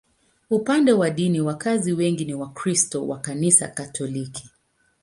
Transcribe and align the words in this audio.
Upande 0.49 0.93
wa 0.93 1.09
dini, 1.09 1.41
wakazi 1.41 1.93
wengi 1.93 2.25
ni 2.25 2.33
Wakristo 2.33 3.07
wa 3.07 3.19
Kanisa 3.19 3.67
Katoliki. 3.67 4.49